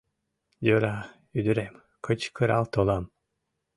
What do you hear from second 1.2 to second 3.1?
ӱдырем, кычкырал толам!